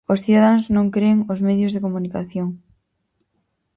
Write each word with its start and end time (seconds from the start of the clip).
Os 0.13 0.21
cidadáns 0.23 0.63
non 0.75 0.85
cren 0.95 1.17
os 1.33 1.39
medios 1.47 1.73
de 1.73 1.83
comunicación. 1.85 2.49